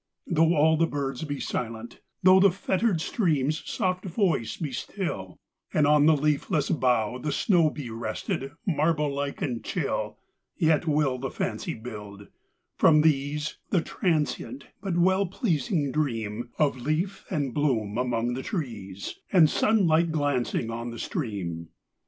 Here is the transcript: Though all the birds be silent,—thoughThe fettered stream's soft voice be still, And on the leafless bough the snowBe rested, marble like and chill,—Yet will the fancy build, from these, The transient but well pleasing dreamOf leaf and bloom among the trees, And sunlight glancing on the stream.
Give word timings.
Though 0.25 0.55
all 0.55 0.77
the 0.77 0.87
birds 0.87 1.23
be 1.25 1.39
silent,—thoughThe 1.39 2.51
fettered 2.53 3.01
stream's 3.01 3.61
soft 3.69 4.03
voice 4.05 4.57
be 4.57 4.71
still, 4.71 5.37
And 5.75 5.85
on 5.85 6.07
the 6.07 6.17
leafless 6.17 6.71
bough 6.71 7.19
the 7.19 7.29
snowBe 7.29 7.87
rested, 7.91 8.53
marble 8.65 9.13
like 9.13 9.43
and 9.43 9.63
chill,—Yet 9.63 10.87
will 10.87 11.19
the 11.19 11.29
fancy 11.29 11.75
build, 11.75 12.29
from 12.77 13.01
these, 13.01 13.59
The 13.69 13.81
transient 13.81 14.65
but 14.81 14.97
well 14.97 15.27
pleasing 15.27 15.93
dreamOf 15.93 16.81
leaf 16.83 17.23
and 17.29 17.53
bloom 17.53 17.99
among 17.99 18.33
the 18.33 18.41
trees, 18.41 19.19
And 19.31 19.47
sunlight 19.51 20.11
glancing 20.11 20.71
on 20.71 20.89
the 20.89 20.97
stream. 20.97 21.69